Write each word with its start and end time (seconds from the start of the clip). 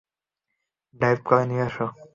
Drive 0.95 1.19
করে 1.27 1.43
নিয়ে 1.49 1.65
এসো। 1.69 1.87